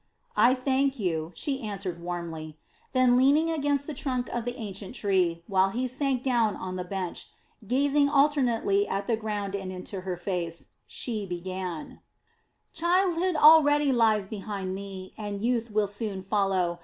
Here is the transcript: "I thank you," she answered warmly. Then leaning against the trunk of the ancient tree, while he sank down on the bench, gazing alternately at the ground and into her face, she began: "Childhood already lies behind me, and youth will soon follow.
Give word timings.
"I 0.35 0.55
thank 0.55 0.97
you," 0.97 1.31
she 1.35 1.61
answered 1.61 2.01
warmly. 2.01 2.57
Then 2.91 3.15
leaning 3.15 3.51
against 3.51 3.85
the 3.85 3.93
trunk 3.93 4.29
of 4.33 4.45
the 4.45 4.55
ancient 4.57 4.95
tree, 4.95 5.43
while 5.45 5.69
he 5.69 5.87
sank 5.87 6.23
down 6.23 6.55
on 6.55 6.75
the 6.75 6.83
bench, 6.83 7.27
gazing 7.67 8.09
alternately 8.09 8.87
at 8.87 9.05
the 9.05 9.15
ground 9.15 9.53
and 9.55 9.71
into 9.71 10.01
her 10.01 10.17
face, 10.17 10.69
she 10.87 11.23
began: 11.27 11.99
"Childhood 12.73 13.35
already 13.35 13.91
lies 13.93 14.25
behind 14.25 14.73
me, 14.73 15.13
and 15.19 15.39
youth 15.43 15.69
will 15.69 15.85
soon 15.87 16.23
follow. 16.23 16.79